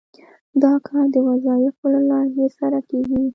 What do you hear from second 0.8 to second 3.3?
کار د وظایفو له لایحې سره کیږي.